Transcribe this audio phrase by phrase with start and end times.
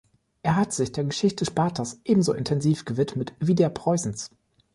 [0.41, 4.31] Er hat sich der Geschichte Spartas ebenso intensiv gewidmet wie der Preußens.